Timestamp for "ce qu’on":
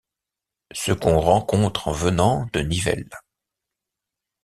0.73-1.19